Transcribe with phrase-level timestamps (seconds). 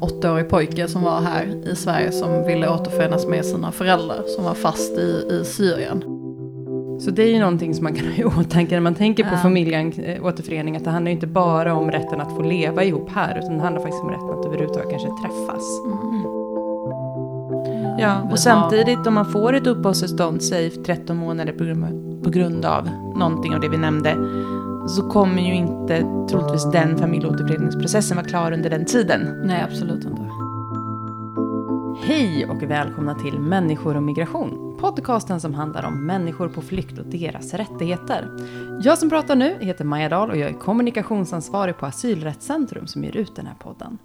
[0.00, 4.54] åttaårig pojke som var här i Sverige som ville återförenas med sina föräldrar som var
[4.54, 6.04] fast i, i Syrien.
[7.00, 9.30] Så det är ju någonting som man kan ha i åtanke när man tänker på
[9.34, 9.38] Ja.
[9.38, 10.76] familjeåterförening.
[10.76, 13.38] Att det handlar ju inte bara om rätten att få leva ihop här.
[13.38, 15.62] Utan det handlar faktiskt om rätten att överhuvudtaget kanske träffas.
[17.98, 21.64] Ja, Vi har- och samtidigt om man får ett uppehållstillstånd, säg för 13 månader på
[21.64, 21.84] grund,
[22.24, 24.16] på grund av någonting av det vi nämnde,
[24.88, 26.00] så kommer ju inte
[26.30, 29.42] troligtvis den familjeåterföreningsprocessen vara klar under den tiden.
[29.44, 30.22] Nej, absolut inte.
[32.02, 34.76] Hej och välkomna till Människor och migration.
[34.80, 38.28] Podcasten som handlar om människor på flykt och deras rättigheter.
[38.82, 43.16] Jag som pratar nu heter Maja Dahl och jag är kommunikationsansvarig på Asylrättscentrum som ger
[43.16, 43.98] ut den här podden.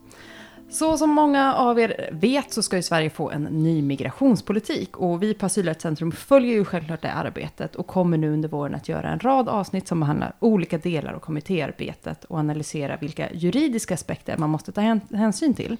[0.71, 5.23] Så som många av er vet så ska ju Sverige få en ny migrationspolitik och
[5.23, 9.09] vi på Asylrättscentrum följer ju självklart det arbetet och kommer nu under våren att göra
[9.09, 14.49] en rad avsnitt som behandlar olika delar av kommittéarbetet och analysera vilka juridiska aspekter man
[14.49, 14.81] måste ta
[15.11, 15.77] hänsyn till.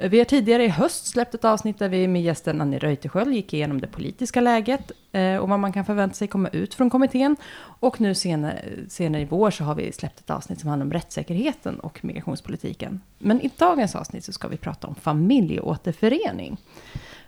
[0.00, 3.52] Vi har tidigare i höst släppt ett avsnitt där vi med gästen Annie Reuterskiöld gick
[3.52, 7.36] igenom det politiska läget eh, och vad man kan förvänta sig komma ut från kommittén.
[7.80, 10.92] Och nu senare, senare i vår så har vi släppt ett avsnitt som handlar om
[10.92, 13.00] rättssäkerheten och migrationspolitiken.
[13.18, 16.56] Men i dagens avsnitt så ska vi prata om familjeåterförening.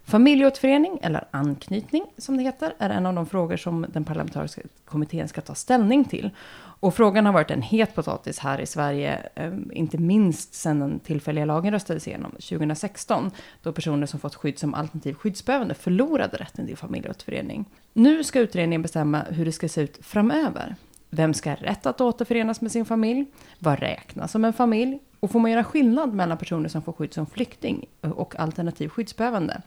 [0.05, 5.29] Familjeåterförening, eller anknytning som det heter, är en av de frågor som den parlamentariska kommittén
[5.29, 6.31] ska ta ställning till.
[6.81, 11.01] Och frågan har varit en het potatis här i Sverige, eh, inte minst sedan den
[11.01, 13.31] tillfälliga lagen röstades igenom 2016,
[13.63, 17.65] då personer som fått skydd som alternativ skyddsbehövande förlorade rätten till familjeåterförening.
[17.93, 20.77] Nu ska utredningen bestämma hur det ska se ut framöver.
[21.11, 23.27] Vem ska ha rätt att återförenas med sin familj?
[23.59, 24.99] Vad räknas som en familj?
[25.21, 29.63] Och får man göra skillnad mellan personer som får skydd som flykting och alternativ skyddsbehövande?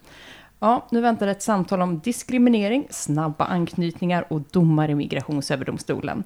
[0.60, 6.24] Ja, nu väntar ett samtal om diskriminering, snabba anknytningar och domar i Migrationsöverdomstolen.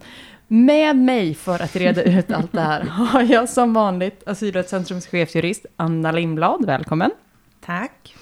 [0.48, 5.66] Med mig för att reda ut allt det här har jag som vanligt Asylrättscentrums chefsjurist
[5.76, 7.12] Anna Lindblad, välkommen.
[7.66, 8.17] Tack.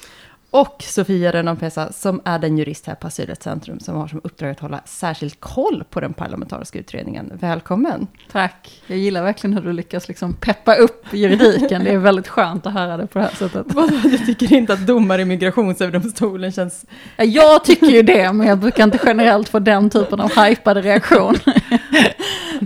[0.55, 4.59] Och Sofia Renan-Pesa som är den jurist här på Asylrättscentrum som har som uppdrag att
[4.59, 7.31] hålla särskilt koll på den parlamentariska utredningen.
[7.39, 8.07] Välkommen!
[8.31, 8.81] Tack.
[8.87, 11.83] Jag gillar verkligen hur du lyckas liksom peppa upp juridiken.
[11.83, 13.65] Det är väldigt skönt att höra det på det här sättet.
[14.03, 16.85] Du tycker inte att domar i Migrationsöverdomstolen känns...
[17.17, 20.81] Ja, Jag tycker ju det, men jag brukar inte generellt få den typen av hypade
[20.81, 21.35] reaktion.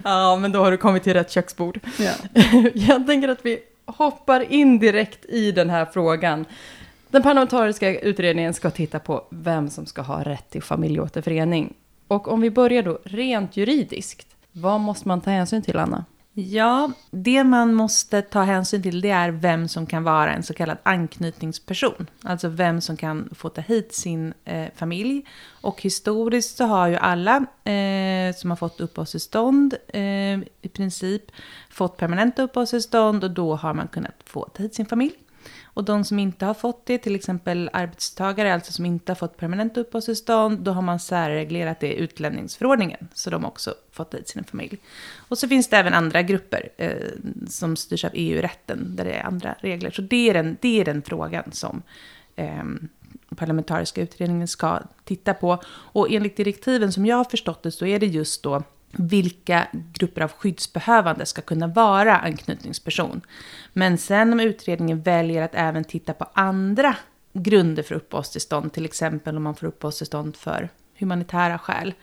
[0.03, 1.79] Ja, men då har du kommit till rätt köksbord.
[1.97, 2.11] Ja.
[2.73, 6.45] Jag tänker att vi hoppar in direkt i den här frågan.
[7.11, 11.73] Den parlamentariska utredningen ska titta på vem som ska ha rätt till familjeåterförening.
[12.07, 16.05] Och om vi börjar då rent juridiskt, vad måste man ta hänsyn till, Anna?
[16.33, 20.53] Ja, det man måste ta hänsyn till det är vem som kan vara en så
[20.53, 22.09] kallad anknytningsperson.
[22.23, 25.25] Alltså vem som kan få ta hit sin eh, familj.
[25.61, 31.23] Och historiskt så har ju alla eh, som har fått uppehållstillstånd eh, i princip
[31.69, 35.13] fått permanenta uppehållstillstånd och då har man kunnat få ta hit sin familj.
[35.73, 39.37] Och de som inte har fått det, till exempel arbetstagare, alltså som inte har fått
[39.37, 44.27] permanent uppehållstillstånd, då har man särreglerat det i utlänningsförordningen, så de har också fått dit
[44.27, 44.77] sin familj.
[45.17, 46.91] Och så finns det även andra grupper eh,
[47.47, 49.91] som styrs av EU-rätten, där det är andra regler.
[49.91, 51.81] Så det är den, det är den frågan som
[52.35, 52.63] eh,
[53.35, 55.61] parlamentariska utredningen ska titta på.
[55.67, 60.21] Och enligt direktiven som jag har förstått det så är det just då vilka grupper
[60.21, 63.21] av skyddsbehövande ska kunna vara anknytningsperson.
[63.73, 66.95] Men sen om utredningen väljer att även titta på andra
[67.33, 71.93] grunder för uppehållstillstånd, till exempel om man får uppehållstillstånd för humanitära skäl.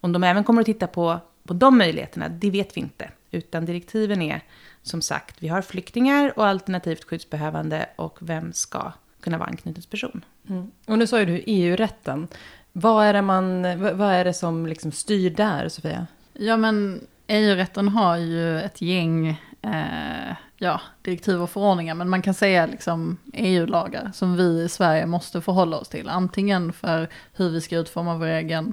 [0.00, 3.10] Om de även kommer att titta på, på de möjligheterna, det vet vi inte.
[3.30, 4.40] Utan direktiven är
[4.82, 10.24] som sagt, vi har flyktingar och alternativt skyddsbehövande och vem ska kunna vara anknytningsperson.
[10.48, 10.70] Mm.
[10.86, 12.28] Och nu sa ju du EU-rätten.
[12.72, 13.62] Vad är det, man,
[13.98, 16.06] vad är det som liksom styr där, Sofia?
[16.42, 19.28] Ja, men EU-rätten har ju ett gäng
[19.62, 25.06] eh, ja, direktiv och förordningar, men man kan säga liksom EU-lagar som vi i Sverige
[25.06, 26.08] måste förhålla oss till.
[26.08, 28.72] Antingen för hur vi ska utforma vår egen,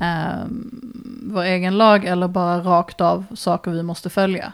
[0.00, 0.44] eh,
[1.22, 4.52] vår egen lag eller bara rakt av saker vi måste följa.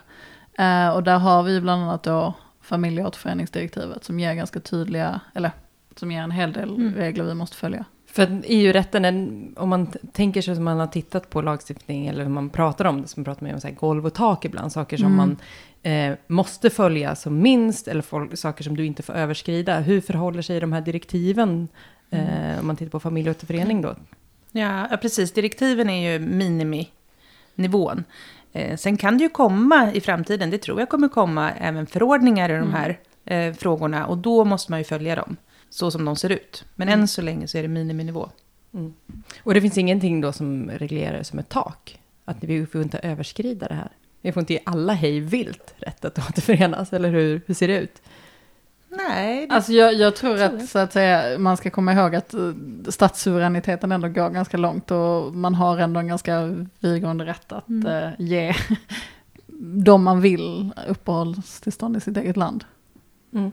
[0.58, 5.50] Eh, och där har vi bland annat då familjeåterföreningsdirektivet som ger ganska tydliga, eller
[5.96, 6.94] som ger en hel del Mm.
[6.94, 7.84] regler vi måste följa.
[8.14, 12.50] För EU-rätten, om man tänker sig som man har tittat på lagstiftning, eller hur man
[12.50, 15.06] pratar om det, som pratar man om så här golv och tak ibland, saker som
[15.06, 15.16] Mm.
[15.16, 15.36] man
[15.92, 19.80] eh, måste följa som minst, eller fol- saker som du inte får överskrida.
[19.80, 21.68] Hur förhåller sig de här direktiven,
[22.10, 23.94] eh, om man tittar på familjeåterförening då?
[24.52, 25.32] Ja, ja, precis.
[25.32, 28.04] Direktiven är ju miniminivån.
[28.52, 32.48] Eh, sen kan det ju komma i framtiden, det tror jag kommer komma även förordningar
[32.50, 34.06] i de här eh, frågorna.
[34.06, 35.36] Och då måste man ju följa dem,
[35.74, 36.64] så som de ser ut.
[36.74, 38.28] Men än så länge så är det miniminivå.
[39.42, 42.00] Och det finns ingenting då som reglerar det som ett tak?
[42.24, 43.88] Att vi får inte överskrida det här?
[44.20, 47.78] Vi får inte ge alla hej vilt rätt att återförenas, eller hur, hur ser det
[47.80, 48.02] ut?
[48.88, 52.34] Nej, det, Alltså jag, jag tror att, så att säga, man ska komma ihåg att
[52.34, 52.52] eh,
[52.88, 57.86] statssuveräniteten ändå går ganska långt och man har ändå en ganska vidgående rätt att Mm.
[57.86, 58.54] eh, ge
[59.84, 62.64] de man vill uppehållstillstånd i sitt eget land.
[63.34, 63.48] Eh,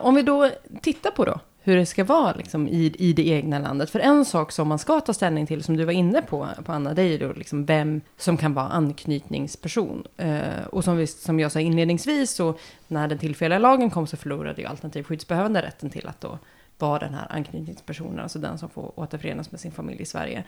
[0.00, 0.50] om vi då
[0.82, 3.90] tittar på då hur det ska vara liksom, i, i det egna landet.
[3.90, 6.72] För en sak som man ska ta ställning till, som du var inne på, på
[6.72, 10.04] Anna, det är ju då liksom vem som kan vara anknytningsperson.
[10.16, 12.54] Eh, och som, vi, som jag sa inledningsvis, så
[12.88, 16.38] när den tillfälliga lagen kom så förlorade ju alternativ skyddsbehövande rätten till att då
[16.78, 20.44] vara den här anknytningspersonen, alltså den som får återförenas med sin familj i Sverige.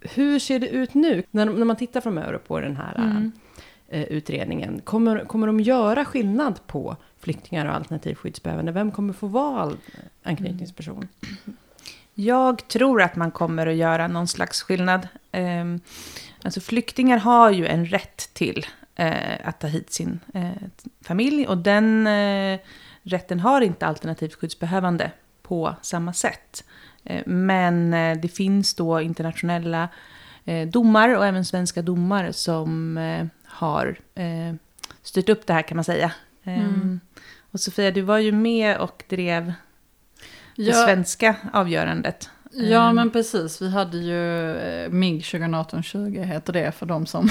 [0.00, 3.32] Hur ser det ut nu, när, när man tittar framöver på den här Mm.
[3.88, 4.80] eh, utredningen?
[4.84, 8.72] Kommer, kommer de göra skillnad på flyktingar och alternativ skyddsbehövande?
[8.72, 9.72] Vem kommer få vara
[10.22, 11.08] anknytningsperson?
[12.14, 15.08] Jag tror att man kommer att göra någon slags skillnad.
[15.32, 15.80] Ehm,
[16.42, 20.50] Alltså flyktingar har ju en rätt till eh, att ta hit sin eh,
[21.00, 22.58] familj och den eh,
[23.02, 25.10] rätten har inte alternativt skyddsbehövande
[25.42, 26.64] på samma sätt.
[27.26, 27.90] Men
[28.20, 29.88] det finns då internationella
[30.66, 32.96] domar och även svenska domar som
[33.44, 33.96] har
[35.02, 36.12] styrt upp det här kan man säga.
[36.44, 37.00] Ehm, Mm.
[37.54, 42.30] Och Sofia, du var ju med och drev det Ja, svenska avgörandet.
[42.52, 42.96] ja Mm.
[42.96, 47.28] men precis, vi hade ju eh, MIG 2018-20 heter det för de som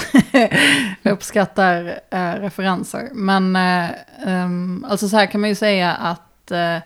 [1.02, 3.08] uppskattar eh, referenser.
[3.12, 3.90] Men eh,
[4.26, 6.78] ehm, alltså så här kan man ju säga att eh,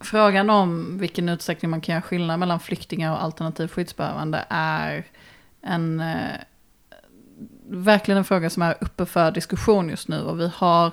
[0.00, 5.04] frågan om vilken utsträckning man kan göra skillnad mellan flyktingar och alternativ skyddsbehövande är
[5.62, 6.16] en eh,
[7.68, 10.20] verkligen en fråga som är uppe för diskussion just nu.
[10.22, 10.92] Och vi har,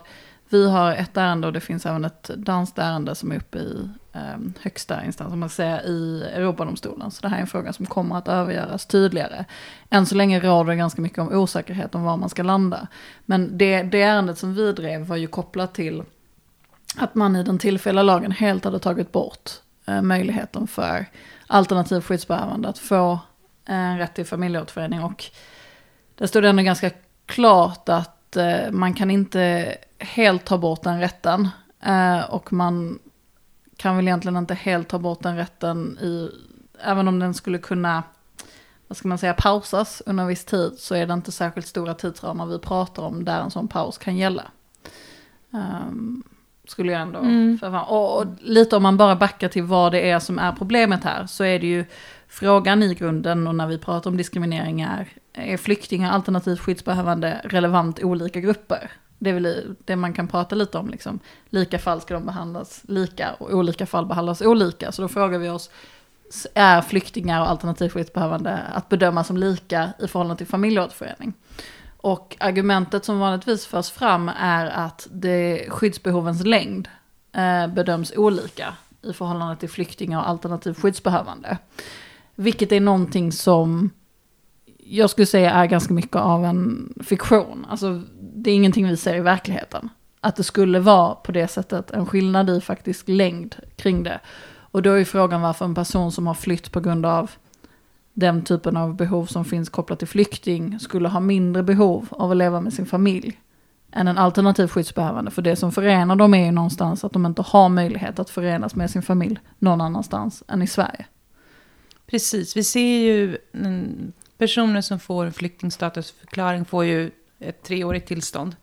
[0.49, 3.89] vi har ett ärende och det finns även ett danskt ärende som är uppe i
[4.13, 7.11] eh, högsta instans, om man säger, i Europadomstolen.
[7.11, 9.45] Så det här är en fråga som kommer att övergöras tydligare.
[9.89, 12.87] Än så länge råder det ganska mycket om osäkerhet om var man ska landa.
[13.25, 16.03] Men det, det ärendet som vi drev var ju kopplat till
[16.95, 19.51] att man i den tillfälliga lagen helt hade tagit bort
[19.85, 21.05] eh, möjligheten för
[21.47, 23.19] alternativ skyddsbehövande att få
[23.65, 25.03] en rätt till familjeåterförening.
[25.03, 25.25] Och
[26.15, 26.91] det stod ändå ganska
[27.25, 31.49] klart att eh, man kan inte helt ta bort den rätten.
[31.81, 32.99] Eh, och man
[33.77, 36.31] kan väl egentligen inte helt ta bort den rätten i,
[36.81, 38.03] även om den skulle kunna,
[38.87, 41.93] vad ska man säga, pausas under en viss tid så är det inte särskilt stora
[41.93, 44.43] tidsramar vi pratar om där en sån paus kan gälla.
[45.53, 46.23] Ehm,
[46.67, 47.59] skulle jag ändå Mm.
[47.87, 51.25] Och, och lite om man bara backar till vad det är som är problemet här
[51.25, 51.85] så är det ju
[52.27, 57.99] frågan i grunden och när vi pratar om diskriminering är, är flyktingar alternativt skyddsbehövande relevant
[58.03, 58.91] olika grupper?
[59.19, 61.19] Det är väl det man kan prata lite om, liksom.
[61.49, 64.91] lika fall ska de behandlas lika och olika fall behandlas olika.
[64.91, 65.69] Så då frågar vi oss,
[66.53, 71.33] är flyktingar och alternativt skyddsbehövande att bedöma som lika i förhållande till familjeåterförening?
[71.97, 76.87] Och argumentet som vanligtvis förs fram är att det, skyddsbehovens längd
[77.31, 81.57] eh, bedöms olika i förhållande till flyktingar och alternativt skyddsbehövande.
[82.35, 83.89] Vilket är någonting som
[84.77, 87.65] jag skulle säga är ganska mycket av en fiktion.
[87.69, 88.01] Alltså
[88.43, 89.89] det är ingenting vi ser i verkligheten.
[90.21, 94.19] Att det skulle vara på det sättet en skillnad i faktisk längd kring det.
[94.71, 97.31] Och då är frågan varför en person som har flytt på grund av
[98.13, 102.37] den typen av behov som finns kopplat till flykting skulle ha mindre behov av att
[102.37, 103.39] leva med sin familj
[103.91, 105.31] än en alternativ skyddsbehövande.
[105.31, 108.75] För det som förenar dem är ju någonstans att de inte har möjlighet att förenas
[108.75, 111.05] med sin familj någon annanstans än i Sverige.
[112.07, 113.37] Precis, vi ser ju
[114.37, 118.55] personer som får flyktingstatusförklaring får ju ett treårigt tillstånd.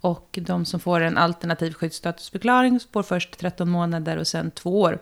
[0.00, 4.98] Och de som får en alternativ skyddsstatusförklaring får först 13 månader och sen två år.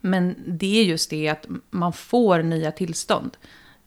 [0.00, 3.36] Men det är just det att man får nya tillstånd.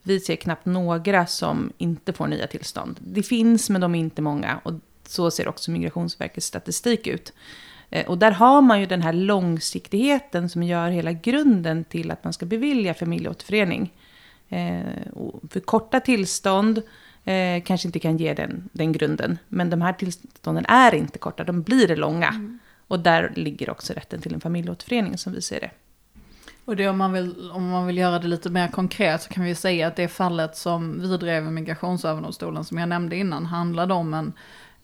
[0.01, 2.99] Vi ser knappt några som inte får nya tillstånd.
[2.99, 4.59] Det finns, men de är inte många.
[4.63, 4.73] Och
[5.07, 7.33] så ser också Migrationsverkets statistik ut.
[7.89, 12.23] Eh, och där har man ju den här långsiktigheten som gör hela grunden till att
[12.23, 13.93] man ska bevilja familjeåterförening.
[14.49, 16.81] Eh, och för korta tillstånd
[17.23, 19.37] eh, kanske inte kan ge den, den grunden.
[19.47, 22.57] Men de här tillstånden är inte korta, de blir långa.
[22.87, 25.71] Och där ligger också rätten till en familjeåterförening som vi ser det.
[26.65, 29.43] Och det om man, vill, om man vill göra det lite mer konkret så kan
[29.43, 33.93] vi säga att det fallet som vi drev i Migrationsöverdomstolen som jag nämnde innan handlade
[33.93, 34.33] om en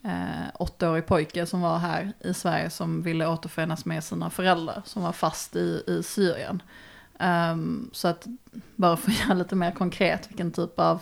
[0.03, 5.03] eh, åttaårig pojke som var här i Sverige som ville återförenas med sina föräldrar som
[5.03, 6.62] var fast i, i Syrien.
[7.19, 8.27] Ehm, så att
[8.75, 11.01] bara för att göra lite mer konkret vilken typ av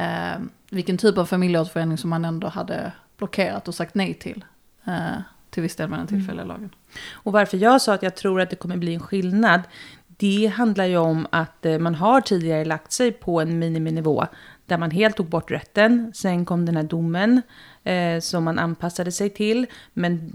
[0.00, 4.44] ehm, vilken typ av familjeåterförening som man ändå hade blockerat och sagt nej till.
[4.84, 6.70] eh, till viss del med den tillfälliga lagen.
[7.12, 9.60] Och varför jag sa att jag tror att det kommer bli en skillnad,
[10.06, 14.26] det handlar ju om att eh, man har tidigare lagt sig på en miniminivå
[14.66, 16.12] där man helt tog bort rätten.
[16.14, 17.42] Sen kom den här domen
[17.84, 19.66] eh, som man anpassade sig till.
[19.92, 20.32] Men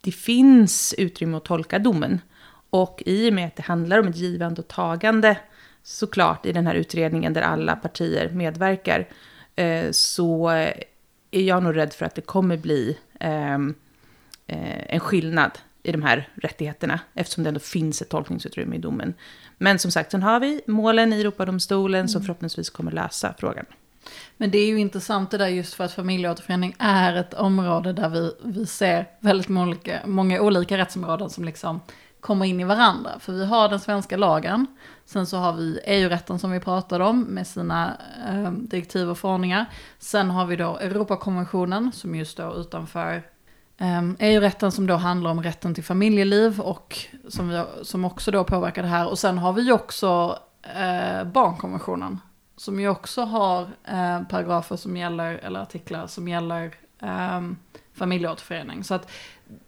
[0.00, 2.20] det finns utrymme att tolka domen.
[2.70, 5.36] Och i och med att det handlar om ett givande och tagande,
[5.84, 9.08] såklart i den här utredningen där alla partier medverkar,
[9.56, 10.48] eh, så
[11.30, 13.74] är jag nog rädd för att det kommer bli ehm,
[14.46, 15.50] eh, en skillnad
[15.82, 19.14] i de här rättigheterna, eftersom det ändå finns ett tolkningsutrymme i domen.
[19.58, 22.08] Men som sagt, sen har vi målen i Europadomstolen mm.
[22.08, 23.66] som förhoppningsvis kommer lösa frågan.
[24.36, 28.08] Men det är ju intressant det där just för att familjeåterförening är ett område där
[28.08, 31.80] vi, vi ser väldigt många, många olika rättsområden som liksom
[32.24, 33.18] kommer in i varandra.
[33.18, 34.66] För vi har den svenska lagen,
[35.04, 37.96] sen så har vi EU-rätten som vi pratade om med sina
[38.28, 39.66] eh, direktiv och förordningar.
[39.98, 43.22] Sen har vi då Europakonventionen som just står utanför
[43.78, 48.44] eh, EU-rätten som då handlar om rätten till familjeliv och som, vi, som också då
[48.44, 49.08] påverkar det här.
[49.08, 52.20] Och sen har vi ju också eh, barnkonventionen
[52.56, 57.40] som ju också har eh, paragrafer som gäller, eller artiklar som gäller eh,
[57.94, 58.84] familjeåterförening.
[58.84, 59.10] Så att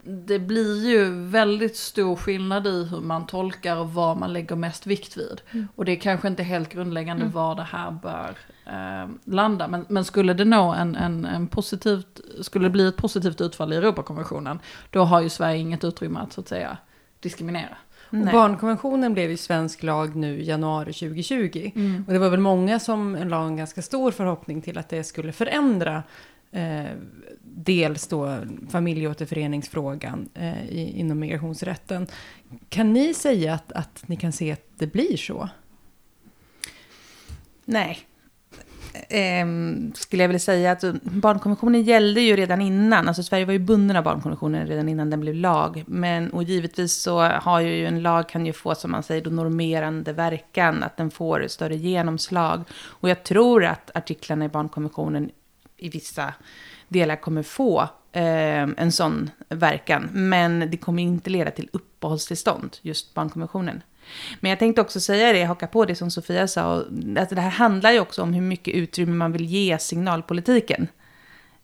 [0.03, 4.87] det blir ju väldigt stor skillnad i hur man tolkar och vad man lägger mest
[4.87, 5.41] vikt vid.
[5.51, 5.69] Mm.
[5.75, 7.35] Och det är kanske inte helt grundläggande mm.
[7.35, 9.69] var det här bör eh, landa.
[9.69, 13.73] Men, men, skulle det nå en, en, en positivt, skulle det bli ett positivt utfall
[13.73, 14.59] i Europakonventionen,
[14.91, 16.79] då har ju Sverige inget utrymme att så att säga
[17.21, 17.77] diskriminera.
[18.11, 21.73] Och barnkonventionen blev ju svensk lag nu i januari 2020.
[21.75, 22.05] Mm.
[22.07, 25.33] Och det var väl många som la en ganska stor förhoppning till att det skulle
[25.33, 26.03] förändra
[26.53, 26.85] eh,
[27.59, 28.39] dels då
[28.71, 32.07] familjeåterföreningsfrågan eh, i, inom migrationsrätten.
[32.69, 35.49] Kan ni säga att, att ni kan se att det blir så?
[37.65, 37.99] Nej,
[39.09, 39.47] eh,
[39.95, 43.09] skulle jag vilja säga att barnkonventionen gällde ju redan innan.
[43.09, 45.85] Alltså Sverige var ju bunden av barnkonventionen redan innan den blev lag.
[45.87, 49.31] Men och givetvis så har ju en lag kan ju få, som man säger, då
[49.31, 50.83] normerande verkan.
[50.83, 52.65] Att den får större genomslag.
[52.73, 55.31] Och jag tror att artiklarna i barnkonventionen
[55.77, 56.35] i vissa
[56.89, 57.81] delar kommer få
[58.13, 60.09] eh, en sån verkan.
[60.13, 63.83] Men det kommer inte leda till uppehållstillstånd, just barnkonventionen.
[64.41, 66.87] Men jag tänkte också säga det, haka på det som Sofia sa, att
[67.19, 70.89] alltså, det här handlar ju också om hur mycket utrymme man vill ge signalpolitiken.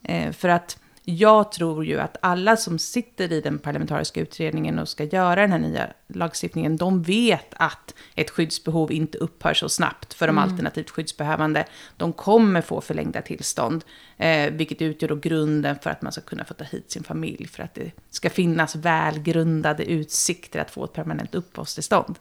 [0.02, 4.88] Eh, för att jag tror ju att alla som sitter i den parlamentariska utredningen och
[4.88, 10.14] ska göra den här nya lagstiftningen, de vet att ett skyddsbehov inte upphör så snabbt
[10.14, 10.50] för de mm.
[10.50, 11.64] alternativt skyddsbehövande.
[11.96, 13.84] De kommer få förlängda tillstånd,
[14.16, 17.46] eh, vilket utgör då grunden för att man ska kunna få ta hit sin familj,
[17.46, 22.18] för att det ska finnas välgrundade utsikter att få ett permanent uppehållstillstånd.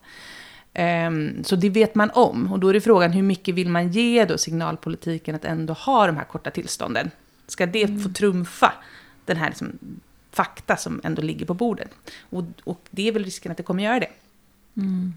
[1.08, 2.54] Um, så det vet man om.
[2.54, 6.08] Och då är det frågan hur mycket vill man ge då signalpolitiken att ändå ha
[6.08, 7.12] de här korta tillstånden?
[7.52, 8.00] Ska det mm.
[8.00, 8.74] få trumfa
[9.26, 9.80] den här liksom,
[10.32, 11.92] fakta som ändå ligger på bordet?
[12.30, 14.12] Och, och det är väl risken att det kommer göra det.
[14.78, 15.14] Mm.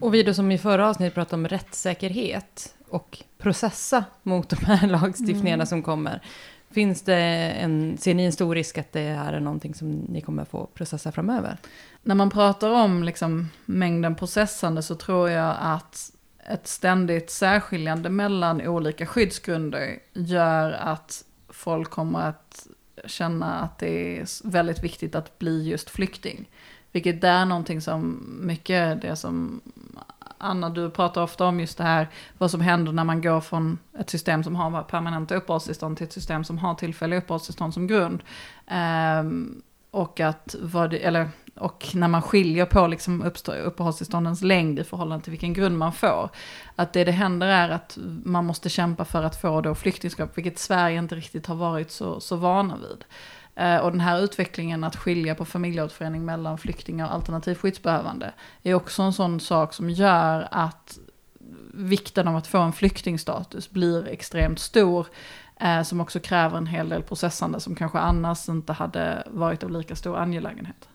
[0.00, 4.86] Och vi då som i förra avsnittet pratade om rättssäkerhet och processa mot de här
[5.00, 5.66] lagstiftningarna mm.
[5.66, 6.22] som kommer.
[6.70, 7.16] Finns det
[7.60, 10.66] en, ser ni en stor risk att det här är någonting som ni kommer få
[10.66, 11.56] processa framöver?
[12.02, 16.12] När man pratar om liksom mängden processande så tror jag att
[16.48, 22.66] ett ständigt särskiljande mellan olika skyddsgrunder gör att folk kommer att
[23.06, 26.48] känna att det är väldigt viktigt att bli just flykting.
[26.92, 29.60] Vilket är någonting som mycket det som
[30.38, 33.78] Anna, du pratar ofta om just det här, vad som händer när man går från
[33.98, 38.22] ett system som har permanenta uppehållstillstånd till ett system som har tillfälliga uppehållstillstånd som grund.
[39.20, 41.28] Um, och att vad det, eller
[41.60, 43.32] och när man skiljer på liksom
[43.64, 46.30] uppehållstillståndens längd i förhållande till vilken grund man får.
[46.76, 50.58] Att det det händer är att man måste kämpa för att få då flyktingskap, vilket
[50.58, 53.04] Sverige inte riktigt har varit så, så vana vid.
[53.54, 58.74] Eh, och den här utvecklingen att skilja på familjeåterförening mellan flyktingar och alternativt skyddsbehövande är
[58.74, 60.98] också en sån sak som gör att
[61.74, 65.06] vikten av att få en flyktingstatus blir extremt stor.
[65.60, 69.70] Eh, som också kräver en hel del processande som kanske annars inte hade varit av
[69.70, 70.88] lika stor angelägenhet.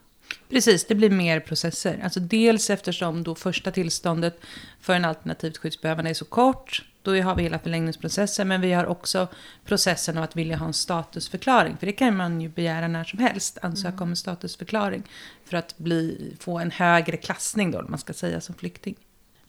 [0.48, 2.00] Precis, det blir mer processer.
[2.04, 4.40] Alltså dels eftersom då första tillståndet
[4.80, 6.84] för en alternativt skyddsbehövande är så kort.
[7.02, 9.28] Då har vi hela förlängningsprocessen, men vi har också
[9.64, 11.76] processen av att vilja ha en statusförklaring.
[11.76, 14.02] För det kan man ju begära när som helst, ansöka mm.
[14.02, 15.02] om en statusförklaring.
[15.44, 18.94] För att bli, få en högre klassning då, man ska säga, som flykting.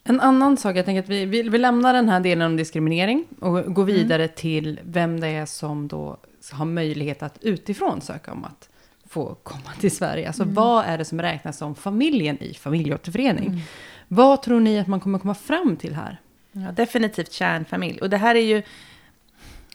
[0.03, 3.25] En annan sak, jag tänker att vi, vi, vi lämnar den här delen om diskriminering
[3.39, 3.95] och går mm.
[3.95, 4.35] vidare mm.
[4.35, 6.17] till vem det är som då
[6.51, 8.69] har möjlighet att utifrån söka om att
[9.15, 10.27] få komma till Sverige.
[10.27, 10.55] Alltså mm.
[10.55, 13.47] vad är det som räknas som familjen i familjeåterförening?
[13.47, 13.59] Mm.
[14.07, 16.21] Vad tror ni att man kommer komma fram till här?
[16.51, 18.01] Ja, definitivt kärnfamilj.
[18.01, 18.61] Och det här är ju...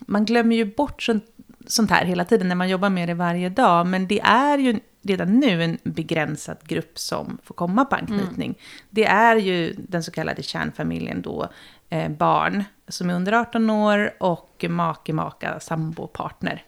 [0.00, 1.24] Man glömmer ju bort sånt,
[1.66, 3.86] sånt här hela tiden när man jobbar med det varje dag.
[3.86, 8.50] Men det är ju redan nu en begränsad grupp som får komma på anknytning.
[8.50, 8.60] Mm.
[8.90, 11.48] Det är ju den så kallade kärnfamiljen då,
[11.88, 16.64] eh, barn som är under 18 år och make, maka, sambo, partner.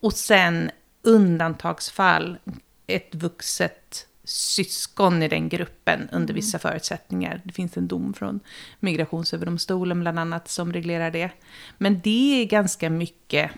[0.00, 0.70] Och sen
[1.02, 2.38] undantagsfall
[2.86, 7.40] ett vuxet syskon i den gruppen under vissa förutsättningar.
[7.44, 8.40] Det finns en dom från
[8.80, 11.30] Migrationsöverdomstolen bland annat som reglerar det.
[11.78, 13.50] Men det är ganska mycket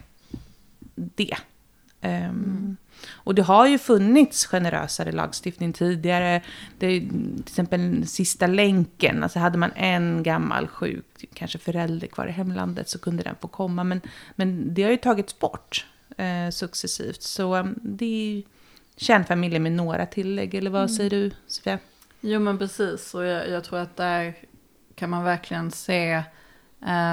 [0.95, 1.37] det.
[2.01, 2.77] Um,
[3.11, 6.43] och det har ju funnits generösare lagstiftning tidigare.
[6.79, 12.27] Det är, till exempel sista länken, alltså hade man en gammal sjuk, kanske förälder kvar
[12.27, 13.85] i hemlandet så kunde den få komma.
[13.85, 14.01] Men,
[14.37, 17.23] men det har ju tagits bort eh, successivt.
[17.23, 18.43] Så um, det är ju
[18.97, 20.89] kärnfamiljer med några tillägg, eller vad mm.
[20.89, 21.79] säger du Sofia?
[22.21, 24.35] Jo men precis, och jag, jag tror att där
[24.95, 26.23] kan man verkligen se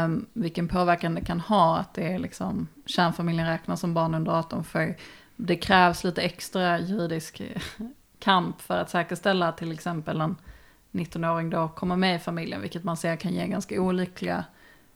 [0.04, 4.32] um, vilken påverkan det kan ha att det är liksom kärnfamiljen räknas som barn under
[4.32, 4.96] 18 för
[5.36, 7.42] det krävs lite extra juridisk
[8.20, 10.36] kamp för att säkerställa att till exempel en
[10.92, 14.44] 19-åring då kommer med i familjen, vilket man ser kan ge ganska olyckliga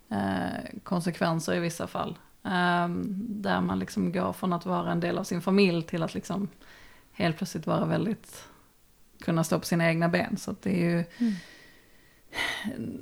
[0.10, 2.18] eh, konsekvenser i vissa fall.
[2.46, 3.04] Um,
[3.42, 6.50] där man liksom går från att vara en del av sin familj till att liksom
[7.12, 8.44] helt plötsligt vara väldigt,
[9.22, 10.38] kunna stå på sina egna ben.
[10.38, 11.34] Så det är ju, mm.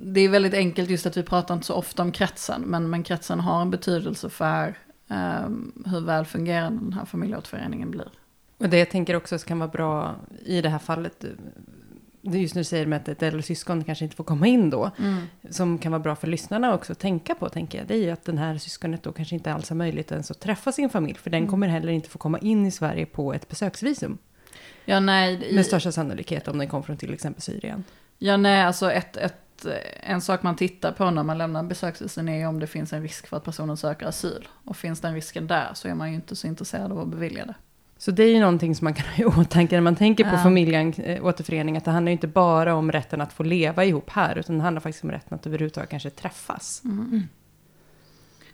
[0.02, 3.04] det är väldigt enkelt just att vi pratar inte så ofta om kretsen, men, men
[3.04, 8.10] kretsen har en betydelse för um, hur väl fungerande den här familjeåterföreningen blir.
[8.58, 11.26] Och det jag tänker också kan vara bra i det här fallet,
[12.22, 14.92] just när du säger med att ett äldre syskon kanske inte får komma in då,
[15.00, 15.24] mm.
[15.50, 18.10] som kan vara bra för lyssnarna också att tänka på, tänker jag, det är ju
[18.10, 21.18] att den här syskonet då kanske inte alls har möjlighet ens att träffa sin familj,
[21.18, 21.50] för den mm.
[21.50, 24.18] kommer heller inte få komma in i Sverige på ett besöksvisum.
[24.86, 25.54] Ja, nej.
[25.56, 27.84] Med största sannolikhet om den kommer från till exempel Syrien.
[28.18, 29.66] Ja, nej, alltså ett, ett,
[30.04, 33.28] en sak man tittar på när man lämnar besöksvisum är om det finns en risk
[33.28, 34.48] för att personen söker asyl.
[34.66, 37.46] Och finns den risken där så är man ju inte så intresserad av att bevilja
[37.46, 37.56] det.
[38.02, 40.36] Så det är ju någonting som man kan ha i åtanke när man tänker på
[40.36, 40.38] ja.
[40.38, 41.78] familjeåterförening.
[41.78, 44.38] Att det handlar ju inte bara om rätten att få leva ihop här.
[44.38, 46.82] Utan det handlar faktiskt om rätten att överhuvudtaget kanske träffas.
[46.86, 47.00] Mm.
[47.00, 47.28] mm.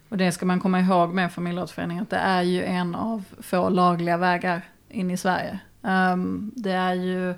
[0.10, 2.00] Och det ska man komma ihåg med familjeåterförening.
[2.00, 5.60] Att det är ju en av få lagliga vägar in i Sverige.
[5.82, 7.34] Um, det är ju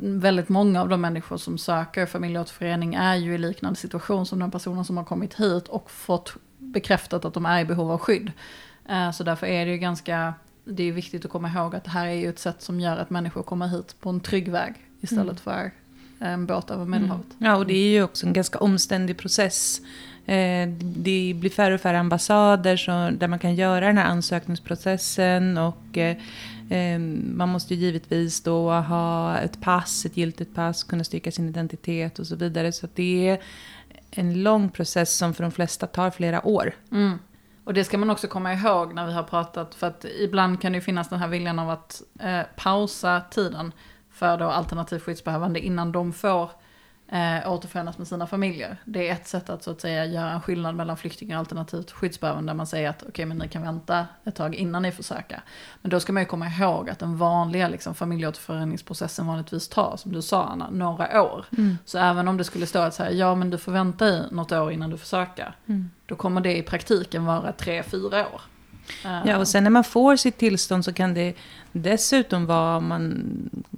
[0.00, 4.50] väldigt många av de människor som söker familjeåterförening är ju i liknande situation som den
[4.50, 8.32] personen som har kommit hit och fått bekräftat att de är i behov av skydd.
[8.90, 10.34] Uh, så därför är det ju ganska
[10.68, 12.96] det är viktigt att komma ihåg att det här är ju ett sätt som gör
[12.96, 15.36] att människor kommer hit på en trygg väg istället mm.
[15.36, 15.70] för
[16.18, 17.26] en båt över Medelhavet.
[17.40, 17.50] Mm.
[17.50, 19.80] Ja, och det är ju också en ganska omständig process.
[20.26, 25.58] Eh, det blir färre och färre ambassader så, där man kan göra den här ansökningsprocessen
[25.58, 26.16] och eh,
[26.70, 26.98] eh,
[27.34, 32.18] man måste ju givetvis då ha ett pass, ett giltigt pass, kunna styrka sin identitet
[32.18, 32.72] och så vidare.
[32.72, 33.40] Så det är
[34.10, 36.72] en lång process som för de flesta tar flera år.
[36.92, 37.18] Mm.
[37.68, 40.72] Och det ska man också komma ihåg när vi har pratat, för att ibland kan
[40.72, 43.72] det ju finnas den här viljan av att eh, pausa tiden
[44.10, 46.50] för då alternativt skyddsbehövande innan de får
[47.12, 48.76] eh, återförenas med sina familjer.
[48.84, 52.52] Det är ett sätt att så att säga göra en skillnad mellan flyktingar alternativt skyddsbehövande.
[52.52, 55.02] Där man säger att okej okay, men ni kan vänta ett tag innan ni får
[55.02, 55.42] söka.
[55.82, 60.12] Men då ska man ju komma ihåg att den vanliga liksom, familjeåterföreningsprocessen vanligtvis tar, som
[60.12, 61.44] du sa Anna, några år.
[61.58, 61.78] Mm.
[61.84, 64.22] Så även om det skulle stå att så här, ja men du får vänta i
[64.30, 65.54] något år innan du får söka.
[65.66, 65.90] Mm.
[66.06, 68.40] Då kommer det i praktiken vara tre, fyra år.
[69.04, 71.34] Ja, och sen när man får sitt tillstånd så kan det
[71.72, 73.24] dessutom vara, om man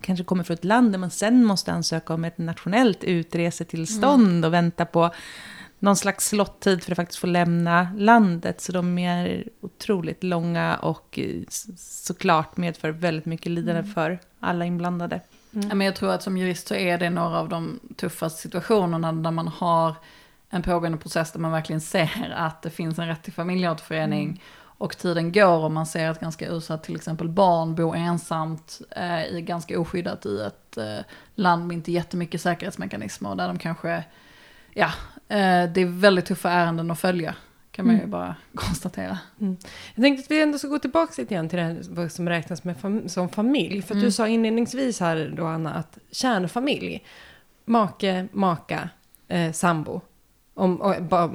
[0.00, 4.44] kanske kommer från ett land där man sen måste ansöka om ett nationellt utresetillstånd mm.
[4.44, 5.10] och vänta på
[5.78, 8.60] någon slags slottid för att faktiskt få lämna landet.
[8.60, 11.18] Så de är otroligt långa och
[11.76, 13.92] såklart medför väldigt mycket lidande mm.
[13.92, 15.20] för alla inblandade.
[15.54, 15.78] Mm.
[15.78, 19.30] Men jag tror att som jurist så är det några av de tuffaste situationerna där
[19.30, 19.94] man har
[20.50, 24.24] en pågående process där man verkligen ser att det finns en rätt till familjeåterförening.
[24.24, 24.38] Mm.
[24.80, 29.24] Och tiden går och man ser ett ganska utsatt till exempel barn bo ensamt, eh,
[29.26, 30.98] i ganska oskyddat i ett eh,
[31.34, 33.34] land med inte jättemycket säkerhetsmekanismer.
[33.34, 34.04] Där de kanske,
[34.74, 34.86] ja,
[35.28, 37.34] eh, det är väldigt tuffa ärenden att följa.
[37.70, 38.10] Kan man ju mm.
[38.10, 39.18] bara konstatera.
[39.40, 39.56] Mm.
[39.94, 42.64] Jag tänkte att vi ändå ska gå tillbaka lite grann till det här som räknas
[42.64, 43.82] med fam som familj.
[43.82, 44.04] För mm.
[44.04, 47.04] du sa inledningsvis här då Anna att kärnfamilj,
[47.64, 48.88] make, maka,
[49.28, 50.00] eh, sambo,
[50.54, 51.30] om, och, ba,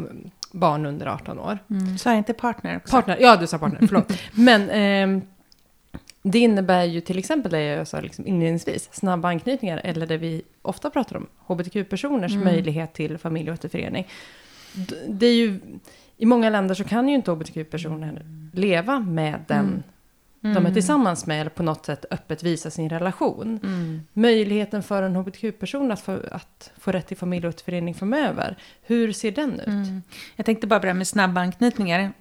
[0.56, 1.60] barn under 18 år.
[1.70, 1.98] Mm.
[1.98, 2.92] Sa jag inte partner också?
[2.92, 4.14] Partner, ja du sa partner, förlåt.
[4.32, 5.24] Men eh,
[6.22, 10.42] det innebär ju till exempel det jag sa liksom inledningsvis, snabba anknytningar, eller det vi
[10.62, 12.44] ofta pratar om, hbtq-personers mm.
[12.44, 14.08] möjlighet till familjeåterförening.
[15.08, 15.60] Det är ju,
[16.18, 19.84] i många länder så kan ju inte hbtq-personer leva med den
[20.46, 20.64] mm mm.
[20.64, 23.60] de är tillsammans med eller på något sätt öppet visa sin relation.
[23.64, 24.02] Mm.
[24.14, 29.60] Möjligheten för en hbtq-person att få, att få rätt till familjeåterförening framöver, hur ser den
[29.60, 29.68] ut?
[29.68, 30.02] Mm.
[30.36, 32.14] Jag tänkte bara börja med snabba anknytningar.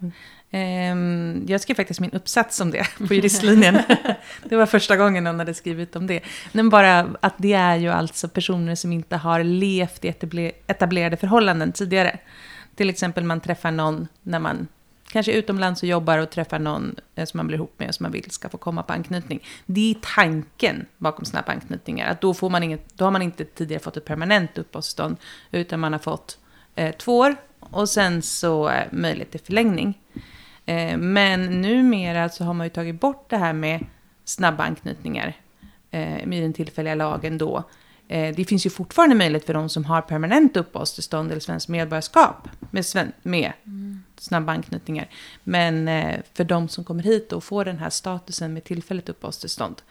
[0.51, 3.77] Um, jag skrev faktiskt min uppsats om det på juristlinjen.
[4.43, 6.21] det var första gången någon hade skrivit om det.
[6.51, 10.07] Men bara att det är ju alltså personer som inte har levt i
[10.67, 12.19] etablerade förhållanden tidigare.
[12.75, 14.67] Till exempel man träffar någon när man
[15.11, 18.03] kanske utomlands och jobbar och träffar någon eh, som man blir ihop med och som
[18.03, 19.43] man vill ska få komma på anknytning.
[19.65, 22.11] Det är tanken bakom snabba anknytningar.
[22.11, 25.17] Att då, får man inget, då har man inte tidigare fått ett permanent uppehållstillstånd
[25.51, 26.37] utan man har fått
[26.75, 30.01] eh, två år och sen så eh, möjlighet till förlängning.
[30.65, 33.85] Eh, men numera så har man ju tagit bort det här med
[34.25, 35.33] snabba anknytningar
[35.91, 37.63] eh, med den tillfälliga lagen då.
[38.07, 42.49] Eh, det finns ju fortfarande möjlighet för de som har permanent uppehållstillstånd eller svenskt medborgarskap
[42.71, 44.03] med, sven- med mm.
[44.17, 45.09] snabba anknytningar.
[45.43, 49.81] Men eh, för de som kommer hit och får den här statusen med tillfälligt uppehållstillstånd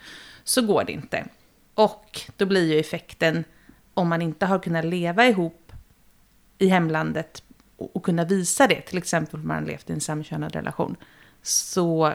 [0.45, 1.27] så går det inte.
[1.75, 3.45] Och då blir ju effekten,
[3.95, 5.73] om man inte har kunnat leva ihop
[6.59, 7.43] i hemlandet
[7.77, 10.97] och, och kunna visa det, till exempel om man har levt i en samkönad relation,
[11.43, 12.13] så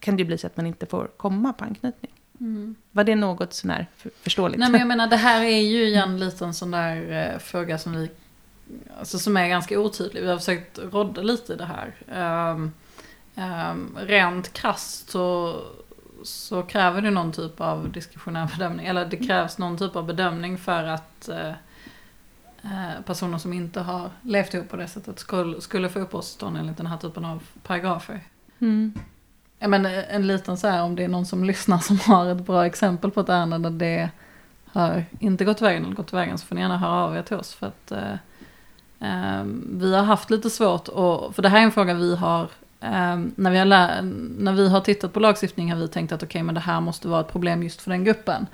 [0.00, 2.13] kan det ju bli så att man inte får komma på anknytning.
[2.40, 2.74] Mm.
[2.92, 4.58] Var det något sånär för, förståeligt?
[4.58, 7.78] Nej men jag menar det här är ju igen en liten sån där eh, fråga
[7.78, 8.10] som vi,
[8.98, 10.22] alltså som är ganska otydlig.
[10.22, 11.94] Vi har försökt rodda lite i det här.
[12.52, 12.72] Um,
[13.34, 15.60] um, rent krasst så,
[16.24, 18.86] så kräver det någon typ av diskretionär bedömning.
[18.86, 21.52] Eller det krävs någon typ av bedömning för att uh,
[23.06, 26.86] personer som inte har levt ihop på det sättet skulle, skulle få uppehållstillstånd enligt den
[26.86, 28.20] här typen av paragrafer.
[28.58, 28.94] Mm.
[29.58, 32.26] Ja, men eh, en liten så här, om det är någon som lyssnar som har
[32.26, 34.10] ett bra exempel på ett ärende där det
[34.72, 37.36] har inte gått vägen eller gått vägen så får ni gärna höra av er till
[37.36, 37.54] oss.
[37.54, 38.12] För att eh,
[39.00, 42.48] eh, vi har haft lite svårt, och, för det här är en fråga vi har,
[43.36, 43.66] när, vi har
[44.38, 46.80] när vi har tittat på lagstiftning har vi tänkt att okej okay, men det här
[46.80, 48.46] måste vara ett problem just för den gruppen.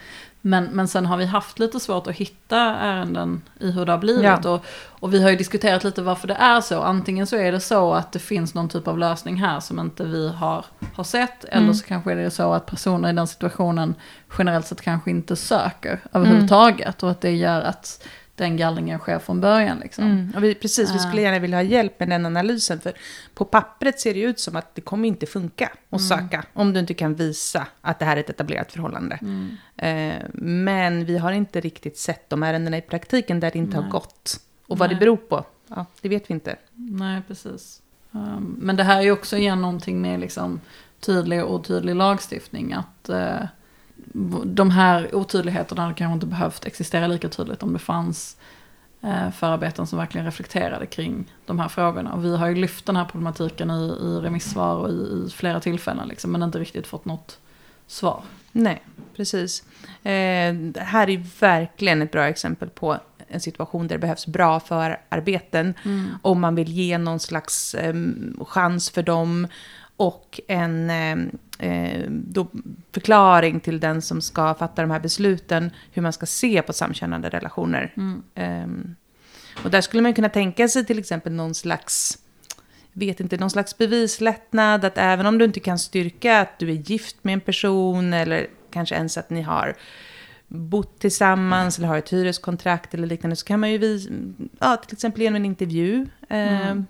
[0.42, 3.98] Men, men sen har vi haft lite svårt att hitta ärenden i hur det har
[3.98, 4.24] blivit.
[4.24, 4.50] Ja.
[4.50, 6.82] Och, och vi har ju diskuterat lite varför det är så.
[6.82, 10.04] Antingen så är det så att det finns någon typ av lösning här som inte
[10.04, 10.64] vi har,
[10.94, 11.44] har sett.
[11.44, 11.64] Mm.
[11.64, 13.94] Eller så kanske är det så att personer i den situationen
[14.38, 17.02] generellt sett kanske inte söker överhuvudtaget.
[17.02, 17.08] Mm.
[17.08, 18.06] Och att det gör att
[18.40, 19.79] den gallringen sker från början.
[19.79, 20.05] Liksom.
[20.05, 20.33] Mm.
[20.37, 22.81] Och vi, precis, vi skulle gärna vilja ha hjälp med den analysen.
[22.81, 22.92] För
[23.35, 26.09] på pappret ser det ut som att det kommer inte funka att mm.
[26.09, 26.44] söka.
[26.53, 29.18] Om du inte kan visa att det här är ett etablerat förhållande.
[29.22, 29.57] Mm.
[29.76, 33.85] Eh, men vi har inte riktigt sett de ärendena i praktiken där det inte Nej.
[33.85, 34.40] har gått.
[34.66, 34.96] Och vad Nej.
[34.96, 36.57] det beror på, ja, det vet vi inte.
[36.74, 37.83] Nej, precis.
[38.11, 40.61] Um, men det här är också igen någonting med liksom
[41.00, 42.72] tydlig och otydlig lagstiftning.
[42.72, 43.46] Att uh,
[44.44, 48.36] de här otydligheterna hade kanske inte behövt existera lika tydligt om det fanns
[49.04, 52.12] uh, förarbeten som verkligen reflekterade kring de här frågorna.
[52.12, 55.60] Och vi har ju lyft den här problematiken i, i remissvar och i, i flera
[55.60, 57.38] tillfällen, liksom, men inte riktigt fått något
[57.86, 58.22] svar.
[58.52, 58.82] Nej,
[59.16, 59.62] precis.
[60.02, 62.98] Eh, det här är verkligen ett bra exempel på
[63.30, 65.74] en situation där det behövs bra förarbeten.
[65.84, 66.08] Mm.
[66.22, 67.94] Om man vill ge någon slags eh,
[68.46, 69.48] chans för dem.
[70.00, 70.90] Och en
[71.58, 72.46] eh, då,
[72.92, 75.70] förklaring till den som ska fatta de här besluten.
[75.92, 77.94] Hur man ska se på samkönade relationer.
[77.96, 78.22] Mm.
[78.34, 82.18] Eh, och där skulle man kunna tänka sig till exempel någon slags
[82.92, 84.84] vet inte, någon slags bevislättnad.
[84.84, 88.46] Att även om du inte kan styrka att du är gift med en person eller
[88.70, 89.76] kanske ens att ni har
[90.48, 94.10] bott tillsammans eller har ett hyreskontrakt eller liknande så kan man ju visa,
[94.58, 96.06] ja, till exempel genom en intervju.
[96.28, 96.86] Eh, mm.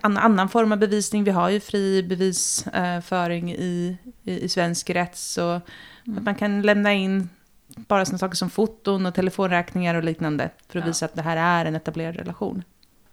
[0.00, 1.24] En annan form av bevisning.
[1.24, 5.16] Vi har ju fri bevisföring i, i, i svensk rätt.
[5.16, 6.18] Så mm.
[6.18, 7.28] att man kan lämna in
[7.76, 10.50] bara sådana saker som foton och telefonräkningar och liknande.
[10.68, 10.88] För att ja.
[10.88, 12.62] visa att det här är en etablerad relation.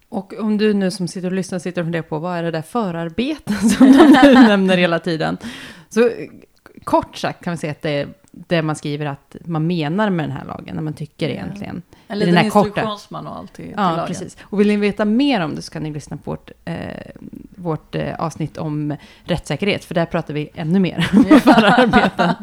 [0.08, 2.50] Och om du nu som sitter och lyssnar sitter och funderar på vad är det
[2.50, 5.38] där förarbeten som de nu nämner hela tiden.
[5.88, 6.10] Så
[6.84, 10.24] kort sagt kan vi säga att det är det man skriver att man menar med
[10.24, 11.82] den här lagen, när man tycker egentligen.
[12.08, 14.06] En liten instruktionsmanual till, till ja, lagen.
[14.06, 14.36] precis.
[14.42, 16.76] Och vill ni veta mer om det så kan ni lyssna på vårt, eh,
[17.56, 22.34] vårt eh, avsnitt om rättssäkerhet, för där pratar vi ännu mer om förarbeten.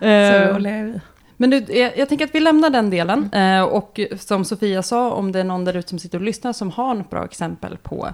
[0.94, 1.00] eh,
[1.40, 3.30] men du, jag, jag, tänker att vi lämnar den delen.
[3.32, 3.58] Mm.
[3.58, 6.52] Eh, och som Sofia sa, om det är någon där ute som sitter och lyssnar
[6.52, 8.08] som har något bra exempel på,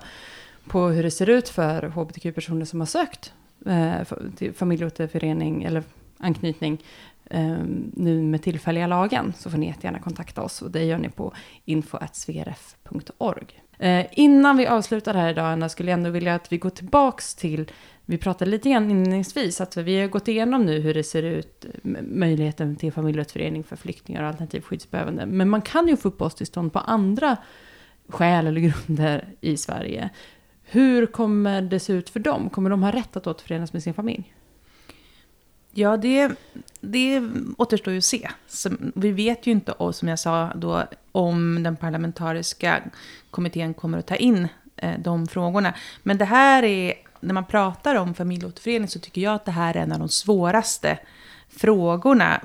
[0.69, 3.33] på hur det ser ut för hbtq-personer som har sökt
[3.67, 5.83] eh, familjeåterförening eller
[6.25, 6.85] anknytning
[7.31, 7.59] eh,
[7.93, 11.33] nu med tillfälliga lagen så får ni jättegärna kontakta oss och det gör ni på
[11.65, 13.61] info.svrf.org.
[13.79, 17.35] Eh, innan vi avslutar här idag Anna, skulle jag ändå vilja att vi går tillbaks
[17.35, 17.71] till
[18.07, 21.65] vi pratade lite grann inledningsvis att vi har gått igenom nu hur det ser ut,
[22.03, 25.27] möjligheten till familjeåterförening för flyktingar och alternativt skyddsbehövande.
[25.27, 27.37] Men man kan ju få uppehållstillstånd på andra
[28.09, 30.11] skäl eller grunder i Sverige.
[30.63, 32.51] Hur kommer det se ut för dem?
[32.51, 34.34] Kommer de ha rätt att återförenas med sin familj?
[35.77, 36.31] Ja, det,
[36.81, 37.23] det
[37.59, 38.31] återstår ju att se.
[38.95, 42.83] Vi vet ju inte, som jag sa då, om den parlamentariska
[43.31, 45.75] kommittén kommer att ta in eh, de frågorna.
[46.03, 49.77] Men det här är när man pratar om familjeåterförening så tycker jag att det här
[49.77, 50.99] är en av de svåraste
[51.49, 52.41] frågorna,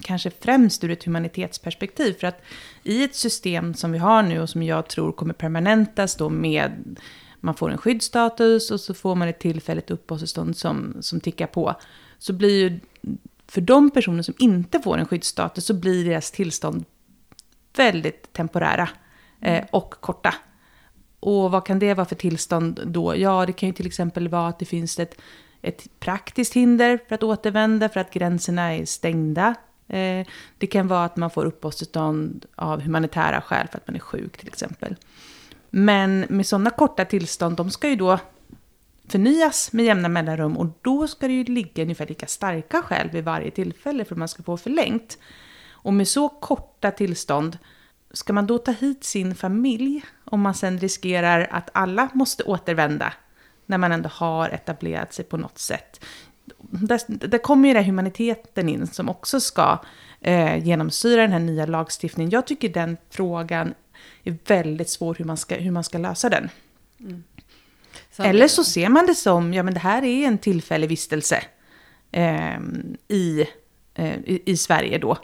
[0.00, 2.14] kanske främst ur ett humanitetsperspektiv.
[2.20, 2.42] För att
[2.82, 6.98] i ett system som vi har nu och som jag tror kommer permanentas då med
[7.40, 11.74] man får en skyddsstatus och så får man ett tillfälligt uppehållstillstånd som, som tickar på.
[12.22, 12.80] Så blir ju,
[13.46, 16.84] för de personer som inte får en skyddsstatus så blir deras tillstånd
[17.76, 18.88] väldigt temporära
[19.40, 20.34] eh, och korta.
[21.20, 23.16] Och vad kan det vara för tillstånd då?
[23.16, 25.20] Ja, det kan ju till exempel vara att det finns ett,
[25.62, 29.54] ett praktiskt hinder för att återvända, för att gränserna är stängda.
[29.88, 30.26] Eh,
[30.58, 34.36] det kan vara att man får uppehållstillstånd av humanitära skäl, för att man är sjuk
[34.36, 34.96] till exempel.
[35.70, 38.18] Men med sådana korta tillstånd, de ska ju då
[39.12, 43.24] förnyas med jämna mellanrum och då ska det ju ligga ungefär lika starka skäl vid
[43.24, 45.18] varje tillfälle för att man ska få förlängt.
[45.70, 47.58] Och med så korta tillstånd,
[48.12, 53.12] ska man då ta hit sin familj om man sen riskerar att alla måste återvända
[53.66, 56.04] när man ändå har etablerat sig på något sätt?
[56.58, 59.78] Där, där kommer ju den humaniteten in som också ska
[60.20, 62.30] eh, genomsyra den här nya lagstiftningen.
[62.30, 63.74] Jag tycker den frågan
[64.24, 66.48] är väldigt svår hur man ska, hur man ska lösa den.
[67.00, 67.24] Mm.
[68.18, 71.44] Eller så ser man det som, ja men det här är en tillfällig vistelse
[72.12, 72.58] eh,
[73.08, 73.46] i,
[73.94, 75.16] eh, i, i, Sverige då.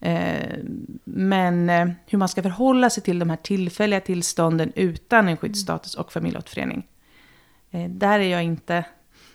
[0.00, 0.58] Eh,
[1.04, 5.94] men eh, hur man ska förhålla sig till de här tillfälliga tillstånden utan en skyddsstatus
[5.94, 6.86] och familjeåterförening.
[7.70, 8.84] Eh, där är jag inte,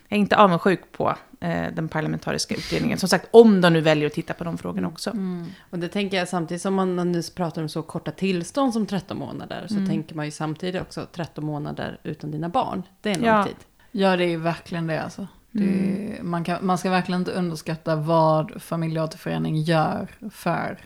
[0.08, 2.98] jag är inte avundsjuk på eh, den parlamentariska utredningen.
[2.98, 4.92] Som sagt, om de nu väljer att titta på de frågorna mm.
[4.92, 5.10] också.
[5.10, 5.46] Mm.
[5.70, 9.18] Och det tänker jag samtidigt som man nu pratar om så korta tillstånd som 13
[9.18, 9.66] månader.
[9.68, 9.88] Så mm.
[9.88, 12.82] tänker man ju samtidigt också 13 månader utan dina barn.
[13.00, 13.44] Det är en lång ja.
[13.44, 13.56] tid.
[13.90, 15.26] Ja, det är verkligen det alltså.
[15.50, 16.30] Det, mm.
[16.30, 20.78] man, kan, man ska verkligen inte underskatta vad familjeåterförening gör för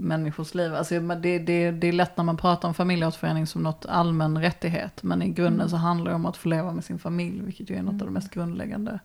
[0.00, 0.74] människors liv.
[0.74, 5.02] Alltså det, det, det är lätt när man pratar om familjeåterförening som något allmän rättighet.
[5.02, 5.68] Men i grunden mm.
[5.68, 8.00] så handlar det om att få leva med sin familj, vilket ju är något mm.
[8.00, 9.00] av det mest grundläggande.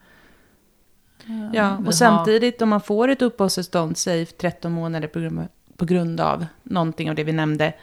[1.53, 6.19] Ja, och samtidigt om man får ett uppehållstillstånd, säg 13 månader på grund, på grund
[6.19, 7.73] av någonting av det vi nämnde,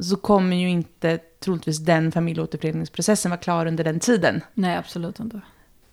[0.00, 4.40] så kommer ju inte troligtvis den familjeåterföreningsprocessen vara klar under den tiden.
[4.54, 5.40] Nej, absolut inte.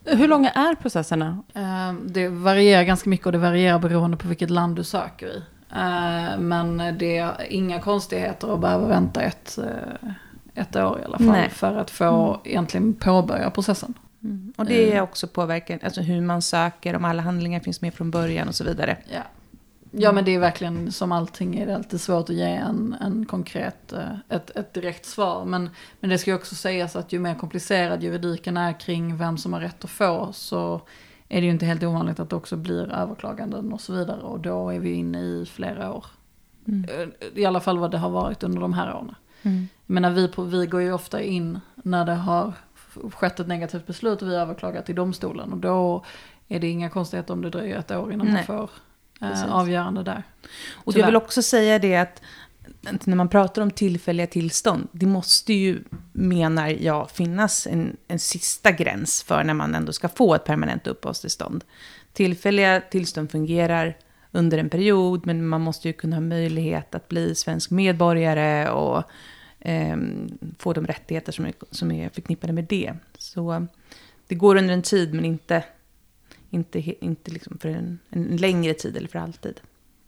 [0.05, 1.43] Hur långa är processerna?
[1.53, 5.43] Ehm, det varierar ganska mycket och det varierar beroende på vilket land du söker i.
[5.75, 10.11] Eh, men det är inga konstigheter att behöva vänta ett, eh,
[10.53, 11.27] ett år i alla fall.
[11.27, 11.49] Nej.
[11.49, 12.39] För att få mm.
[12.43, 13.93] egentligen påbörja processen.
[14.23, 14.53] Mm.
[14.57, 15.03] Och det är eh.
[15.03, 18.63] också påverkan, alltså hur man söker, om alla handlingar finns med från början och så
[18.63, 18.97] vidare.
[19.13, 19.21] Ja,
[19.91, 23.25] ja men det är verkligen som allting är det alltid svårt att ge en, en
[23.25, 23.93] konkret,
[24.29, 25.45] ett, ett direkt svar.
[25.45, 29.37] Men, men det ska ju också sägas att ju mer komplicerad juridiken är kring vem
[29.37, 30.81] som har rätt att få så
[31.31, 34.21] är det ju inte helt ovanligt att det också blir överklaganden och så vidare.
[34.21, 36.05] Och då är vi inne i flera år.
[36.67, 37.11] Mm.
[37.35, 39.15] I alla fall vad det har varit under de här åren.
[39.41, 39.67] Mm.
[39.85, 42.53] Men vi, på, vi går ju ofta in när det har
[43.13, 45.53] skett ett negativt beslut och vi överklagar till domstolen.
[45.53, 46.05] Och då
[46.47, 48.35] är det inga konstigheter om det dröjer ett år innan Nej.
[48.35, 48.69] man får
[49.21, 50.23] eh, avgörande där.
[50.73, 52.21] Och jag vill också säga det att
[52.81, 58.71] när man pratar om tillfälliga tillstånd, det måste ju, menar jag, finnas en, en sista
[58.71, 61.63] gräns för när man ändå ska få ett permanent uppehållstillstånd.
[62.13, 63.97] Tillfälliga tillstånd fungerar
[64.31, 69.03] under en period, men man måste ju kunna ha möjlighet att bli svensk medborgare och
[69.59, 69.97] eh,
[70.57, 72.93] få de rättigheter som är, som är förknippade med det.
[73.17, 73.67] Så
[74.27, 75.63] det går under en tid, men inte,
[76.49, 79.59] inte, inte liksom för en, en längre tid eller för alltid.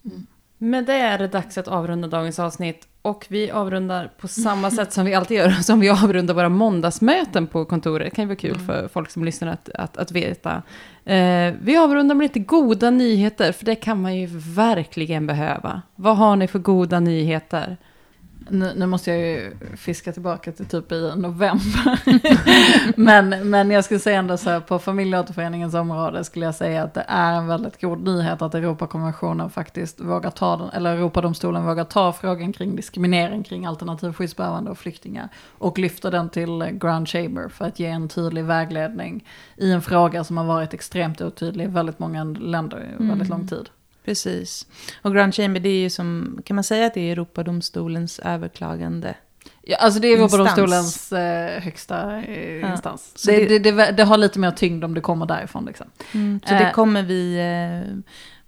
[0.04, 0.26] Mm.
[0.58, 2.88] Med det är det dags att avrunda dagens avsnitt.
[3.02, 7.46] Och vi avrundar på samma sätt som vi alltid gör, som vi avrundar våra måndagsmöten
[7.46, 8.06] på kontoret.
[8.06, 8.66] Det kan ju vara kul mm.
[8.66, 10.62] för folk som lyssnar att, att, att veta.
[11.04, 15.82] Eh, vi avrundar med lite goda nyheter, för det kan man ju verkligen behöva.
[15.96, 17.76] Vad har ni för goda nyheter?
[18.50, 22.00] Nu, nu, måste jag ju fiska tillbaka till typ i november.
[23.00, 26.94] men, men jag skulle säga ändå så här, på familjeåterföreningens område skulle jag säga att
[26.94, 31.84] det är en väldigt god nyhet att Europakonventionen faktiskt vågar ta den, eller Europadomstolen vågar
[31.84, 35.28] ta frågan kring diskriminering kring alternativ skyddsbehövande och flyktingar
[35.58, 39.26] och lyfter den till Grand Chamber för att ge en tydlig vägledning
[39.56, 43.38] i en fråga som har varit extremt otydlig i väldigt många länder i väldigt mm.
[43.38, 43.68] lång tid.
[44.04, 44.66] Precis.
[45.02, 49.14] Och Grand Chamber, det är ju som, kan man säga att det är Europadomstolens överklagande
[49.62, 52.72] Ja, alltså det är Europadomstolens eh, högsta eh, ja.
[52.72, 53.12] instans.
[53.26, 55.64] Det, det, det, det, har lite mer tyngd om det kommer därifrån.
[55.64, 55.86] Liksom.
[56.12, 56.60] Mm, så eh.
[56.60, 57.96] det kommer vi eh,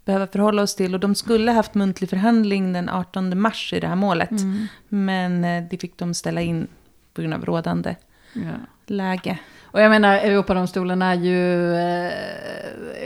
[0.04, 0.94] behöva förhålla oss till.
[0.94, 4.30] Och de skulle haft muntlig förhandling den 18 mars i det här målet.
[4.30, 4.66] Mm.
[4.88, 6.66] Men eh, det fick de ställa in
[7.14, 7.96] på grund av rådande
[8.32, 8.40] ja.
[8.86, 9.38] läge.
[9.76, 12.12] Och jag menar, Europadomstolen är ju eh,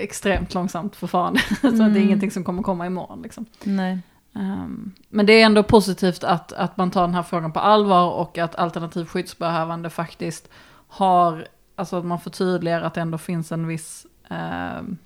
[0.03, 1.41] extremt långsamt förfarande.
[1.63, 1.77] Mm.
[1.77, 2.03] så det är mm.
[2.03, 3.23] ingenting som kommer komma imorgon.
[3.23, 3.47] Liksom.
[3.63, 3.99] Nej.
[4.33, 8.11] Um, men det är ändå positivt att, att man tar den här frågan på allvar
[8.11, 10.49] och att alternativ skyddsbehövande faktiskt
[10.89, 14.99] har, alltså att man förtydligar att det ändå finns en viss, um,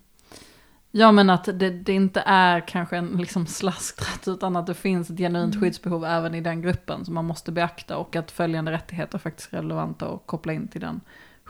[0.90, 5.10] Ja men att det, det inte är kanske en liksom slasktratt utan att det finns
[5.10, 9.18] ett genuint skyddsbehov även i den gruppen som man måste beakta och att följande rättigheter
[9.18, 11.00] faktiskt är relevanta och koppla in till den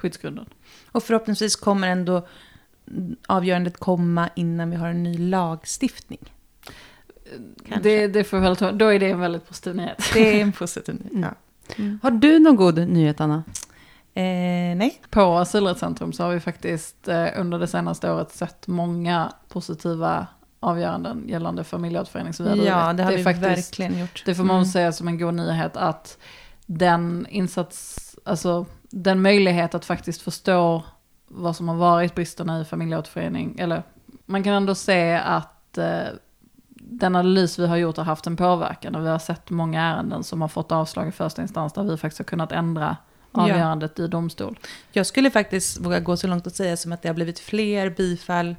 [0.05, 0.47] skyddsgrunden.
[0.93, 2.27] Och förhoppningsvis kommer ändå
[3.29, 6.33] avgörandet komma innan vi har en ny lagstiftning.
[7.69, 7.88] Kanske.
[7.88, 10.03] Det, det får väl ta, då är det en väldigt positiv nyhet.
[10.14, 11.12] Det är en positiv nyhet.
[11.79, 11.99] Mm.
[12.03, 12.09] Ja.
[12.09, 13.43] Har du någon god nyhet, Anna?
[14.14, 15.01] Eh, nej.
[15.11, 20.27] På Asylrättscentrum så har vi faktiskt eh, under det senaste året sett många positiva
[20.61, 22.33] avgöranden gällande familjeåterförening.
[22.67, 24.23] Ja, det har är vi faktiskt, verkligen gjort.
[24.27, 24.67] Det får man Mm.
[24.67, 26.19] säga som en god nyhet att
[26.67, 30.83] den insats, alltså den möjlighet att faktiskt förstå
[31.26, 33.83] vad som har varit bristerna i familjeåterförening, eller
[34.26, 36.02] man kan ändå se att eh,
[36.68, 40.24] den analys vi har gjort har haft en påverkan och vi har sett många ärenden
[40.24, 42.96] som har fått avslag i första instans där vi faktiskt har kunnat ändra
[43.33, 43.42] Ja.
[43.42, 44.59] avgörandet i domstol.
[44.92, 47.90] Jag skulle faktiskt våga gå så långt att säga som att det har blivit fler
[47.90, 48.57] bifall,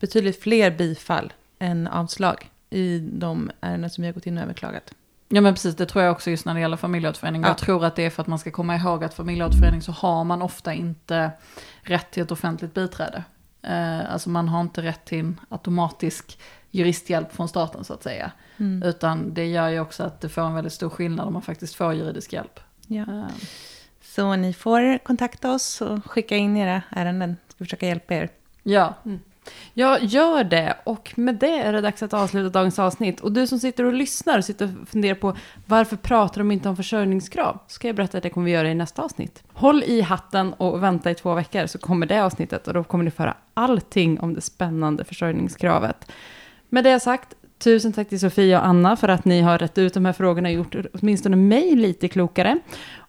[0.00, 4.92] betydligt fler bifall än avslag i de ärenden som har gått in och överklagat.
[5.28, 7.42] Ja men precis, det tror jag också just när det gäller familjeåterförening.
[7.42, 7.48] Ja.
[7.48, 10.24] Jag tror att det är för att man ska komma ihåg att familjeåterförening så har
[10.24, 11.30] man ofta inte
[11.82, 13.24] rätt till ett offentligt biträde.
[13.62, 16.38] Eh, alltså man har inte rätt till en automatisk
[16.70, 18.32] juristhjälp från staten så att säga.
[18.56, 18.82] Mm.
[18.88, 21.74] Utan det gör ju också att det får en väldigt stor skillnad om man faktiskt
[21.74, 22.60] får juridisk hjälp.
[22.86, 23.02] Ja.
[23.02, 23.24] Eh,
[24.02, 27.36] Så ni får kontakta oss och skicka in era ärenden.
[27.48, 28.28] Ska försöka hjälpa er.
[28.62, 28.94] ja,
[29.74, 33.20] jag gör det och med det är det dags att avsluta dagens avsnitt.
[33.20, 36.68] Och du som sitter och lyssnar och sitter och funderar på varför pratar de inte
[36.68, 37.58] om försörjningskrav?
[37.66, 39.42] Ska jag berätta att det kommer vi göra i nästa avsnitt.
[39.52, 43.04] Håll i hatten och vänta i två veckor så kommer det avsnittet och då kommer
[43.04, 46.12] ni få höra allting om det spännande försörjningskravet.
[46.68, 49.94] Med det sagt, tusen tack till Sofia och Anna för att ni har rätt ut
[49.94, 52.58] de här frågorna och gjort åtminstone mig lite klokare.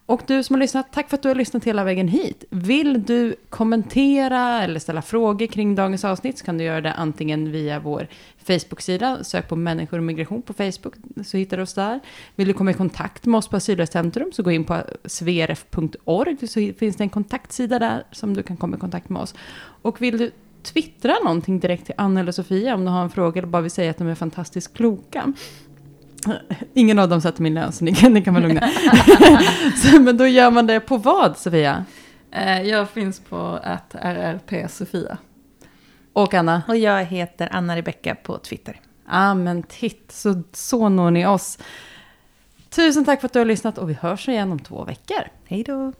[0.07, 2.43] Och du som har lyssnat, tack för att du har lyssnat hela vägen hit.
[2.49, 7.51] Vill du kommentera eller ställa frågor kring dagens avsnitt så kan du göra det antingen
[7.51, 8.07] via vår
[8.37, 10.93] Facebook-sida, sök på människor och migration på Facebook
[11.25, 11.99] så hittar du oss där.
[12.35, 16.71] Vill du komma i kontakt med oss på Asylrättscentrum så gå in på sverf.org så
[16.79, 19.35] finns det en kontaktsida där som du kan komma i kontakt med oss.
[19.81, 20.31] Och vill du
[20.63, 23.71] twittra någonting direkt till Anna eller Sofia om du har en fråga eller bara vill
[23.71, 25.33] säga att de är fantastiskt kloka.
[26.73, 28.61] Ingen av dem sätter min lön så ni kan, ni kan vara lugna.
[29.75, 31.85] så, men då gör man det på vad Sofia?
[32.31, 35.17] eh, jag finns på att RRP Sofia.
[36.13, 36.61] Och Anna?
[36.67, 38.81] Och jag heter Anna Rebecka på Twitter.
[39.05, 41.59] Ja ah, men titt, så, så når ni oss.
[42.69, 45.21] Tusen tack för att du har lyssnat och vi hörs igen om två veckor.
[45.45, 45.93] Hej då!